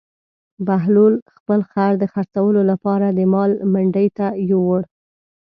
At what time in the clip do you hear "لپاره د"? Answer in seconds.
2.71-3.19